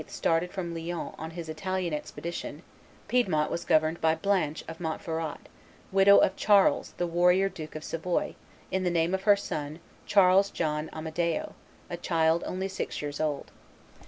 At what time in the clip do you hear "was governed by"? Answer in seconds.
3.51-4.15